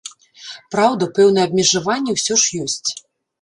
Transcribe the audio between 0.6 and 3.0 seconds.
Праўда, пэўныя абмежаванні ўсё ж ёсць.